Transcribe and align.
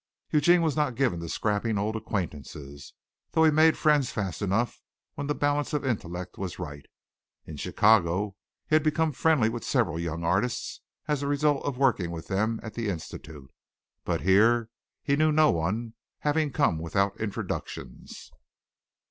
Eugene 0.31 0.63
was 0.63 0.75
not 0.75 0.95
given 0.95 1.19
to 1.19 1.29
scraping 1.29 1.77
odd 1.77 1.95
acquaintances, 1.95 2.93
though 3.33 3.43
he 3.43 3.51
made 3.51 3.77
friends 3.77 4.11
fast 4.11 4.41
enough 4.41 4.81
when 5.13 5.27
the 5.27 5.35
balance 5.35 5.73
of 5.73 5.85
intellect 5.85 6.39
was 6.39 6.57
right. 6.57 6.87
In 7.45 7.55
Chicago 7.55 8.35
he 8.65 8.73
had 8.73 8.81
become 8.81 9.11
friendly 9.11 9.47
with 9.47 9.63
several 9.63 9.99
young 9.99 10.23
artists 10.23 10.81
as 11.07 11.21
a 11.21 11.27
result 11.27 11.63
of 11.65 11.77
working 11.77 12.09
with 12.09 12.29
them 12.29 12.59
at 12.63 12.73
the 12.73 12.89
Institute, 12.89 13.51
but 14.03 14.21
here 14.21 14.71
he 15.03 15.15
knew 15.15 15.31
no 15.31 15.51
one, 15.51 15.93
having 16.21 16.51
come 16.51 16.79
without 16.79 17.15
introductions. 17.21 18.31